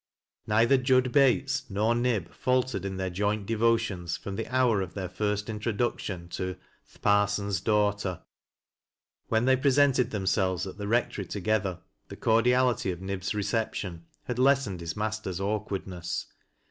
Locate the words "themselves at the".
10.09-10.87